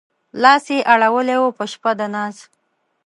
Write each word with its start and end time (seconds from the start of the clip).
لاس 0.41 0.65
يې 0.73 0.79
اړولی 0.93 1.37
و 1.39 1.55
په 1.57 1.63
شپه 1.71 1.91
د 1.99 2.01
ناز 2.13 2.35